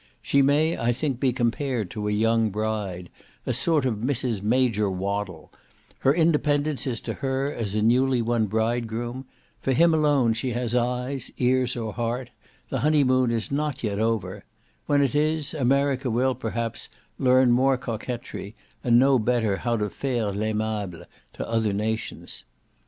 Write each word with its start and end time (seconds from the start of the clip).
She 0.19 0.41
may, 0.41 0.79
I 0.79 0.93
think, 0.93 1.19
be 1.19 1.31
compared 1.31 1.91
to 1.91 2.07
a 2.07 2.11
young 2.11 2.49
bride, 2.49 3.11
a 3.45 3.53
sort 3.53 3.85
of 3.85 3.97
Mrs. 3.97 4.41
Major 4.41 4.89
Waddle; 4.89 5.53
her 5.99 6.11
independence 6.11 6.87
is 6.87 6.99
to 7.01 7.13
her 7.13 7.53
as 7.53 7.75
a 7.75 7.83
newly 7.83 8.19
won 8.19 8.47
bridegroom; 8.47 9.25
for 9.59 9.73
him 9.73 9.93
alone 9.93 10.33
she 10.33 10.53
has 10.53 10.73
eyes, 10.73 11.31
ears, 11.37 11.75
or 11.77 11.93
heart;—the 11.93 12.79
honeymoon 12.79 13.29
is 13.29 13.51
not 13.51 13.85
over 13.85 14.33
yet;—when 14.37 15.03
it 15.03 15.13
is, 15.13 15.53
America 15.53 16.09
will, 16.09 16.33
perhaps, 16.33 16.89
learn 17.19 17.51
more 17.51 17.77
coquetry, 17.77 18.55
and 18.83 18.97
know 18.97 19.19
better 19.19 19.57
how 19.57 19.77
to 19.77 19.87
faire 19.87 20.31
l'aimable 20.33 21.05
to 21.33 21.47
other 21.47 21.73
nations. 21.73 22.43